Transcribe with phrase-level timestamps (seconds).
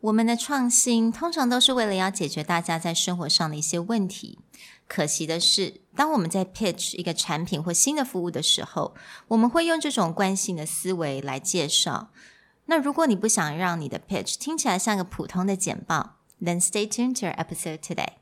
[0.00, 4.38] 我们的创新通常都是为了要解决大家在生活上的一些问题。
[4.86, 8.94] 可惜的是，当我们在 pitch 一个产品或新的服务的时候，
[9.26, 12.10] 我们会用这种惯性的思维来介绍。
[12.66, 18.12] 那如果你不想让你的 pitch 听起来像个普通的简报，then stay tuned to our episode today.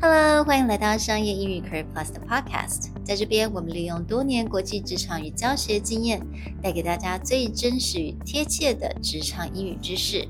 [0.00, 2.97] Hello，欢迎来到商业英语 Career Plus 的 Podcast。
[3.07, 6.21] 在这边，我们利用多年国际职场与教学经验，
[6.61, 10.27] 带给大家最真实与贴切的职场英语知识。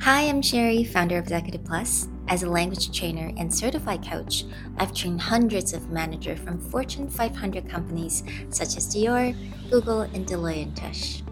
[0.00, 2.08] Hi, I'm Sherry, founder of Executive Plus.
[2.26, 4.44] As a language trainer and certified coach,
[4.76, 9.34] I've trained hundreds of managers from Fortune 500 companies such as Dior,
[9.70, 11.22] Google, and Deloitte & Touche.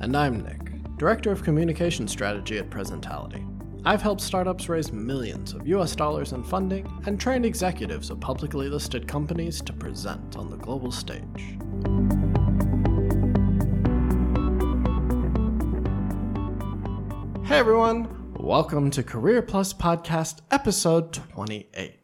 [0.00, 3.46] And I'm Nick, Director of Communication Strategy at Presentality.
[3.87, 8.67] I've helped startups raise millions of US dollars in funding and trained executives of publicly
[8.67, 11.55] listed companies to present on the global stage.
[17.47, 21.97] Hey everyone, welcome to Career Plus Podcast, episode 28.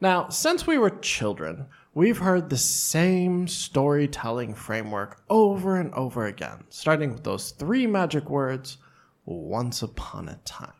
[0.00, 6.62] Now, since we were children, we've heard the same storytelling framework over and over again,
[6.68, 8.78] starting with those three magic words
[9.24, 10.70] once upon a time.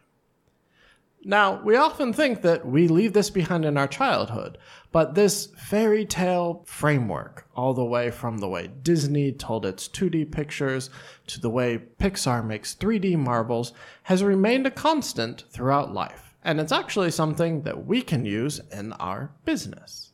[1.26, 4.58] Now, we often think that we leave this behind in our childhood,
[4.92, 10.32] but this fairy tale framework, all the way from the way Disney told its 2D
[10.32, 10.90] pictures
[11.28, 13.72] to the way Pixar makes 3D marvels,
[14.06, 16.34] has remained a constant throughout life.
[16.44, 20.08] And it's actually something that we can use in our business.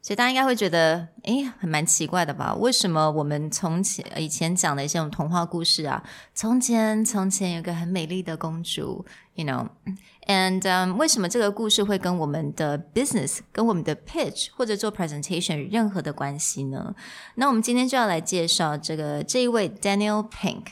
[0.00, 2.54] 所以大家应该会觉得，诶，很蛮奇怪的吧？
[2.54, 6.02] 为什么我们从前以前讲的一些童话故事啊，
[6.34, 16.94] 从前从前有个很美丽的公主 ，you know，and、um, 为什么这个故事会跟我们的 business、跟我们的 pitch 或者做 presentation 有任何的关系呢？
[17.36, 20.64] 那我们今天就要来介绍这个这一位 Daniel Pink。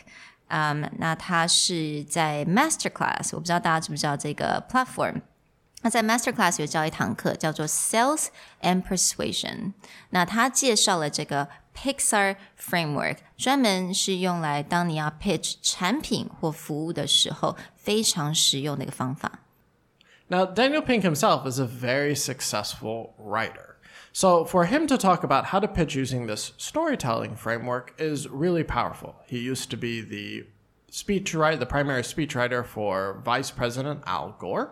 [0.49, 5.23] 嗯，那他是在 Masterclass，我不知道大家知不知道这个 platform。
[5.83, 8.27] 那在 Masterclass 有教一堂课叫做 Sales
[8.63, 9.73] and Persuasion。
[10.11, 19.41] 那他介绍了这个 Pixar Framework，专门是用来当你要 pitch 产品或服务的时候非常实用的一个方法。
[20.29, 23.77] Now, Daniel Pink himself is a very successful writer.
[24.13, 28.65] So, for him to talk about how to pitch using this storytelling framework is really
[28.65, 29.17] powerful.
[29.27, 30.47] He used to be the
[30.91, 34.71] speechwriter, the primary speechwriter for Vice President Al Gore.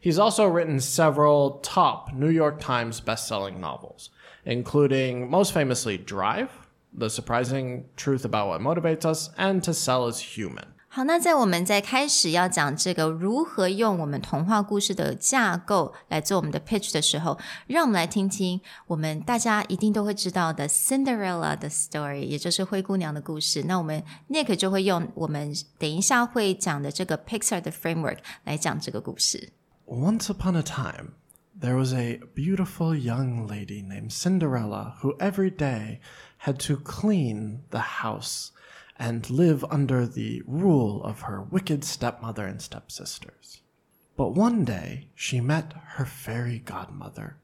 [0.00, 4.10] He's also written several top New York Times bestselling novels,
[4.44, 6.48] including most famously Drive,
[6.96, 10.66] The Surprising Truth About What Motivates Us, and To Sell Is Human.
[10.88, 23.64] 好，那在我们在开始要讲这个如何用我们童话故事的架构来做我们的 pitch 的时候，让我们来听听我们大家一定都会知道的 Cinderella 的 story，也就是灰姑娘的故事。
[23.64, 29.50] 那我们 Nick 就会用我们等一下会讲的这个 Pixar 的 framework 来讲这个故事。
[29.91, 31.13] Once upon a time,
[31.53, 35.99] there was a beautiful young lady named Cinderella who every day
[36.37, 38.53] had to clean the house
[38.97, 43.63] and live under the rule of her wicked stepmother and stepsisters.
[44.15, 47.35] But one day she met her fairy godmother,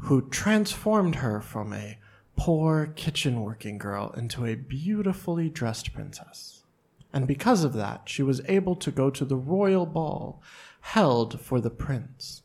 [0.00, 1.98] who transformed her from a
[2.36, 6.62] poor kitchen working girl into a beautifully dressed princess.
[7.12, 10.42] And because of that, she was able to go to the royal ball
[10.82, 12.42] held for the prince.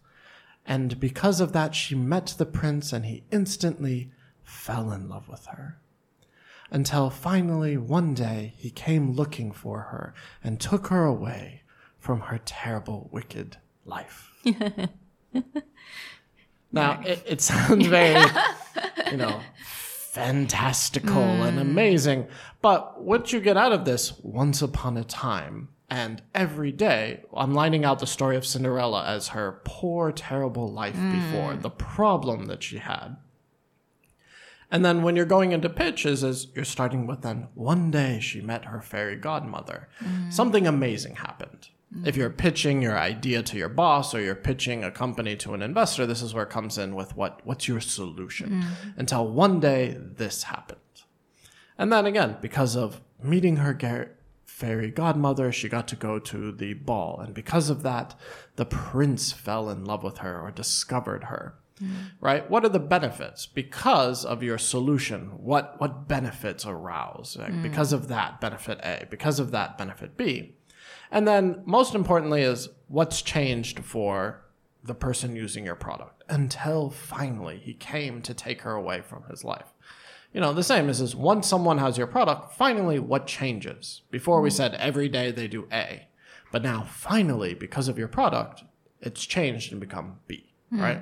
[0.66, 4.12] And because of that, she met the prince and he instantly
[4.44, 5.80] fell in love with her.
[6.70, 11.64] Until finally, one day, he came looking for her and took her away
[12.00, 14.32] from her terrible, wicked life.
[16.72, 18.22] now, it, it sounds very,
[19.12, 21.48] you know, fantastical mm.
[21.48, 22.28] and amazing,
[22.62, 27.54] but what you get out of this once upon a time and every day, I'm
[27.54, 31.14] lining out the story of Cinderella as her poor, terrible life mm.
[31.14, 33.16] before, the problem that she had.
[34.70, 38.42] And then when you're going into pitches, is you're starting with then one day she
[38.42, 39.88] met her fairy godmother.
[40.04, 40.34] Mm.
[40.34, 41.70] Something amazing happened.
[41.96, 42.06] Mm.
[42.06, 45.62] If you're pitching your idea to your boss or you're pitching a company to an
[45.62, 48.50] investor, this is where it comes in with what what's your solution.
[48.50, 48.98] Mm.
[48.98, 50.82] Until one day this happened.
[51.78, 53.74] And then again, because of meeting her
[54.48, 57.20] fairy godmother, she got to go to the ball.
[57.20, 58.16] And because of that,
[58.56, 61.56] the prince fell in love with her or discovered her.
[61.80, 61.92] Mm.
[62.20, 62.50] Right?
[62.50, 63.46] What are the benefits?
[63.46, 67.38] Because of your solution, what, what benefits arouse?
[67.38, 67.62] Like, mm.
[67.62, 69.06] Because of that, benefit A.
[69.08, 70.56] Because of that, benefit B.
[71.12, 74.42] And then, most importantly, is what's changed for
[74.84, 79.44] the person using your product until finally he came to take her away from his
[79.44, 79.74] life
[80.37, 84.03] you know, the same is, is once someone has your product, finally what changes?
[84.11, 86.09] Before we said every day they do A,
[86.51, 88.65] but now finally, because of your product,
[89.01, 91.01] it's changed and become B, right?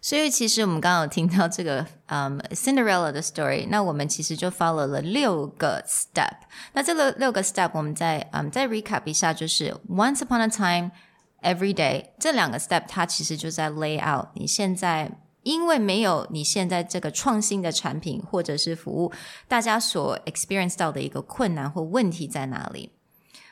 [0.00, 6.38] 所以其实我们刚刚有听到这个嗯、Cinderella 的 story，那我们其实就 follow 了六个 step。
[6.72, 15.10] 那这个六个 step 我们再嗯再 recap 一下，就是 once upon a time。Every day 这两个 step，它其实就在 lay out 你现在
[15.45, 19.13] 因为没有你现在这个创新的产品或者是服务，
[19.47, 22.91] 大家所 experience 到的一个困难或问题在哪里？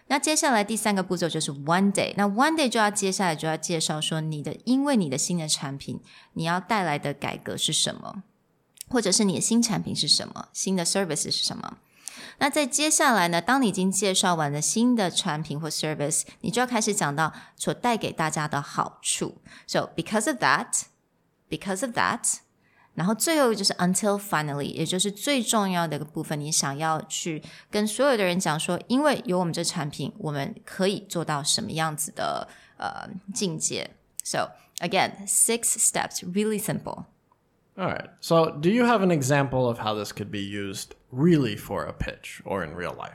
[0.07, 6.01] 那接下来第三个步骤就是 one day，那 one day 就要接下来就要介绍说你的，因为你的新的产品，
[6.33, 8.23] 你要带来的改革是什么，
[8.89, 11.77] 或者是你的新产品是什么，新的 service 是什么。
[12.39, 19.37] 那在接下来呢，当你已经介绍完了新的产品或 service，你就要开始讲到所带给大家的好处。
[19.67, 20.81] So because of that,
[21.52, 22.38] because of that，
[22.94, 33.90] 然后最后就是 until finally，也就是最重要的一个部分，你想要去跟所有的人讲说，因为有我们这产品，我们可以做到什么样子的呃境界。
[34.24, 37.04] So again, six steps, really simple.
[37.76, 38.10] All right.
[38.20, 41.92] So, do you have an example of how this could be used really for a
[41.92, 43.14] pitch or in real life?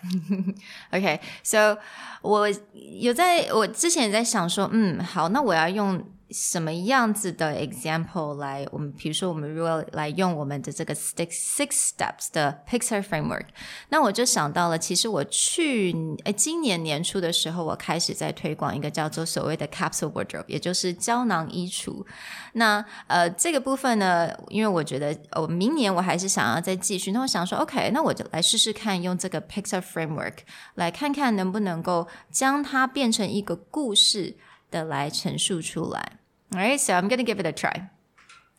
[0.89, 1.77] Okay, so
[2.21, 8.66] 我有在我之前也在想说，嗯，好，那我要用 什么样子的 example 来？
[8.70, 13.46] 我们比如说，我们如果来用我们的这个 six six steps 的 Pixar framework，
[13.88, 15.94] 那我就想到了，其实我去
[16.24, 22.04] 诶今年年初的时候，我开始在推广一个叫做所谓的 capsule wardrobe，也就是胶囊衣橱。
[22.52, 30.34] 那呃这个部分呢，因为我觉得我明年我还是想要再继续，那我想说，OK，那我就来试试看用这个 Pixar framework
[30.74, 34.36] 来看看能不能够将它变成一个故事。
[34.71, 36.19] 的来陈述出来。
[36.51, 37.89] Alright, so I'm gonna give it a try.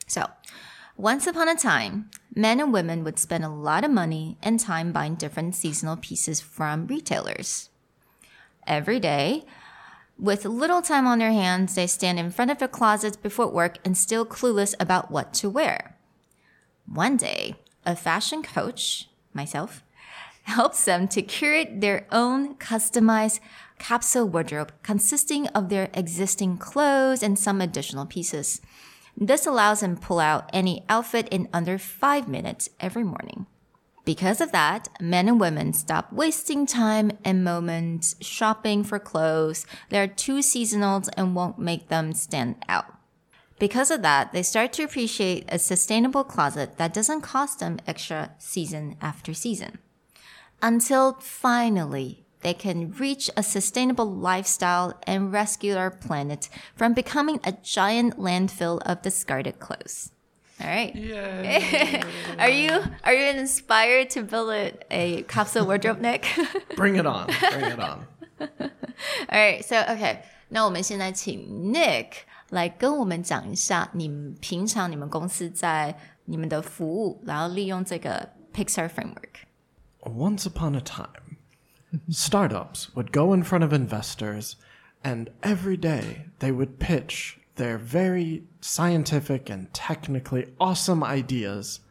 [0.07, 0.31] So,
[0.97, 4.93] once upon a time, men and women would spend a lot of money and time
[4.93, 7.69] buying different seasonal pieces from retailers.
[8.67, 9.45] Every day,
[10.19, 13.79] with little time on their hands, they stand in front of their closets before work
[13.85, 15.97] and still clueless about what to wear.
[16.87, 19.83] One day, a fashion coach, myself,
[20.50, 23.40] helps them to curate their own customized
[23.78, 28.62] capsule wardrobe consisting of their existing clothes and some additional pieces.
[29.16, 33.48] This allows them to pull out any outfit in under five minutes every morning.
[34.06, 40.00] Because of that, men and women stop wasting time and moments shopping for clothes that
[40.00, 42.96] are too seasonal and won't make them stand out.
[43.60, 48.32] Because of that, they start to appreciate a sustainable closet that doesn't cost them extra
[48.40, 49.80] season after season
[50.61, 57.53] Until finally, they can reach a sustainable lifestyle and rescue our planet from becoming a
[57.63, 60.11] giant landfill of discarded clothes.
[60.61, 60.95] All right.
[62.39, 66.27] are you are you inspired to build a, a capsule wardrobe, Nick?
[66.77, 67.27] Bring it on.
[67.51, 68.07] Bring it on.
[68.39, 68.49] All
[69.31, 69.65] right.
[69.65, 70.21] So okay.
[70.49, 72.09] 那我们现在请 Nick
[72.51, 79.45] 来跟我们讲一下，你们平常你们公司在你们的服务，然后利用这个 Pixar framework。
[80.10, 81.38] Once upon a time,
[82.10, 84.56] startups would go in front of investors
[85.04, 91.82] and every day they would pitch their very scientific and technically awesome ideas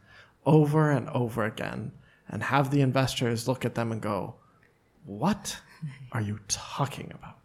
[0.45, 1.91] over and over again
[2.27, 4.35] and have the investors look at them and go,
[5.05, 5.57] What
[6.11, 7.37] are you talking about?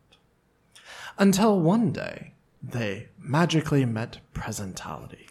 [1.18, 2.32] Until one day
[2.62, 5.28] they magically met presentality.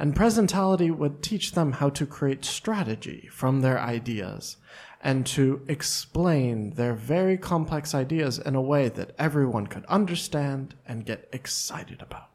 [0.00, 4.56] And presentality would teach them how to create strategy from their ideas
[5.02, 11.04] and to explain their very complex ideas in a way that everyone could understand and
[11.04, 12.30] get excited about.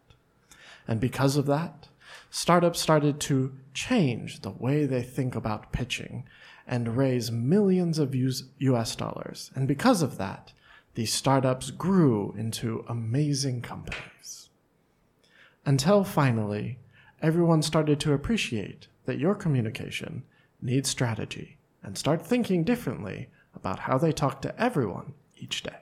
[0.87, 1.87] And because of that,
[2.29, 6.23] startups started to change the way they think about pitching
[6.67, 9.49] and raise millions of US dollars.
[9.55, 10.53] And because of that,
[10.93, 14.49] these startups grew into amazing companies.
[15.65, 16.77] Until finally,
[17.22, 20.22] everyone started to appreciate that your communication
[20.62, 25.76] needs strategy and start thinking differently about how they talk to everyone each day.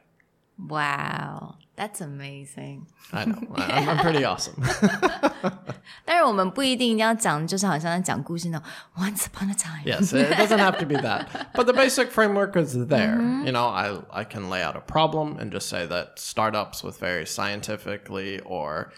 [0.58, 2.88] Wow, that's amazing.
[3.12, 3.38] I know.
[3.54, 4.60] I- I'm, I'm pretty awesome.
[6.04, 9.84] 但是我们不一定要讲，就是好像在讲故事那种 Once upon a time。
[9.84, 11.26] yes, it doesn't have to be that.
[11.54, 13.20] But the basic framework is there.
[13.44, 16.98] You know, I, I can lay out a problem and just say that startups with
[16.98, 18.92] very scientifically or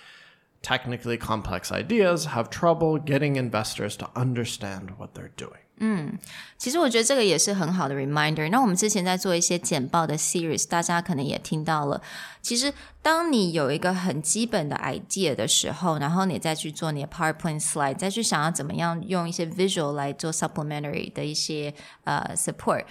[0.64, 5.61] technically complex ideas have trouble getting investors to understand what they're doing.
[6.59, 8.47] 其实我觉得这个也是很好的 reminder。
[8.50, 12.02] 那我们之前在做一些简报的 series，大家可能也听到了。
[12.43, 21.73] 其实，当你有一个很基本的 idea 的时候，然后你再去做你的 PowerPoint slide，再去想要怎么样用一些 visual 来做 supplementary 的一些
[22.05, 22.85] 呃 support，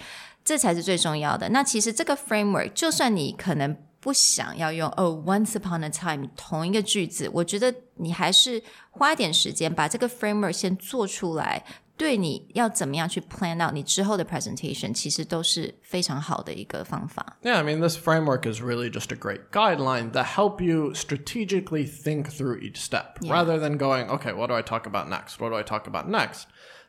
[0.44, 1.50] 这才是最重要的。
[1.50, 11.64] 那其实这个 framework，就算你可能 不想要用哦，once upon a time 同一个句子，我觉得你还是花一点时间把这个 framework 先做出来。
[11.96, 17.36] 对你要怎么样去 plan out 你之后的 presentation，其实都是非常好的一个方法。
[17.42, 21.86] Yeah, I mean, this framework is really just a great guideline that help you strategically
[21.86, 25.40] think through each step rather than going, okay, what do I talk about next?
[25.40, 26.46] What do I talk about next?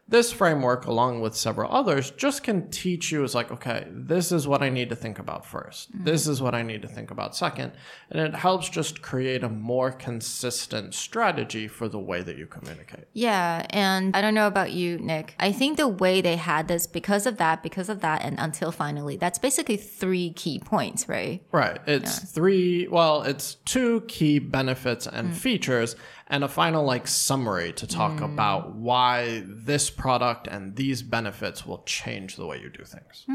[0.08, 4.46] This framework, along with several others, just can teach you is like, okay, this is
[4.46, 6.04] what I need to think about 1st mm-hmm.
[6.04, 7.72] This is what I need to think about second.
[8.10, 13.06] And it helps just create a more consistent strategy for the way that you communicate.
[13.14, 15.34] Yeah, and I don't know about you, Nick.
[15.40, 18.70] I think the way they had this, because of that, because of that, and until
[18.70, 21.42] finally, that's basically three key points, right?
[21.50, 21.80] Right.
[21.86, 25.34] It's three, well, it's two key benefits and mm.
[25.34, 25.96] features
[26.29, 31.83] and a final like summary to talk about why this product and these benefits will
[31.85, 33.25] change the way you do things.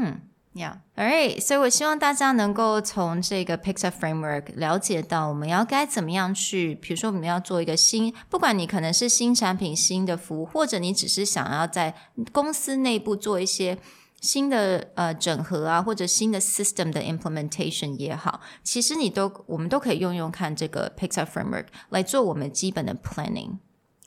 [0.53, 0.77] Yeah.
[0.97, 1.39] All right.
[1.39, 11.93] 所以我希望大家能够从这个 Pixar Framework 了解到我们要该怎么样去，比如说我们要做一个新，不管你可能是新产品、新的服务，或者你只是想要在
[12.31, 13.77] 公司内部做一些
[14.21, 23.59] 新的呃整合啊，或者新的 system 的 implementation 也好，其实你都我们都可以用用看这个 Pixar Framework 来做我们基本的 planning。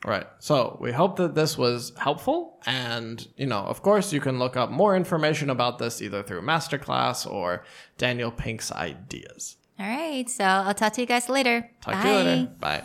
[0.02, 0.26] Right.
[0.38, 2.58] So we hope that this was helpful.
[2.64, 6.40] And, you know, of course, you can look up more information about this either through
[6.42, 7.64] Masterclass or
[7.98, 9.56] Daniel Pink's ideas.
[9.78, 10.26] All right.
[10.26, 11.68] So I'll talk to you guys later.
[11.82, 12.02] Talk Bye.
[12.02, 12.48] to you later.
[12.58, 12.84] Bye.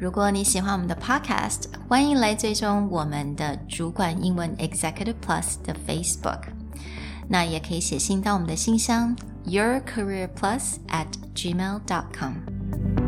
[0.00, 6.41] 如果你喜欢我们的 Podcast， 欢迎来追踪我们的主管英文 Executive Plus 的 Facebook。
[7.29, 9.15] 那也可以写信到我们的信箱
[9.45, 13.06] yourcareerplus at gmail dot com。